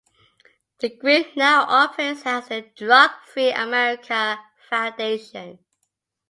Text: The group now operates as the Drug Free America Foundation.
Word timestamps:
The 0.79 0.89
group 0.97 1.27
now 1.35 1.61
operates 1.69 2.25
as 2.25 2.47
the 2.47 2.61
Drug 2.75 3.11
Free 3.31 3.51
America 3.51 4.39
Foundation. 4.67 5.59